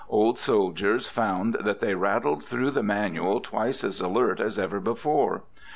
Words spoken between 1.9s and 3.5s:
rattled through the manual